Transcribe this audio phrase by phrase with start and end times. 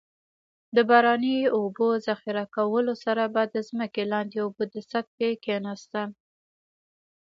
[0.75, 6.09] د باراني اوبو ذخیره کولو سره به د ځمکې لاندې اوبو د سطحې کیناستل.